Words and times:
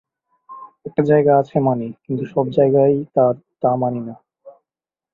একটা 0.85 1.01
জায়গা 1.09 1.31
আছে 1.37 1.57
মানি, 1.59 1.87
কিন্তু 2.03 2.23
সব 2.33 2.45
জায়গাই 2.57 2.93
তার 3.15 3.33
তা 3.61 3.69
মানি 3.75 3.99
নে। 3.99 4.13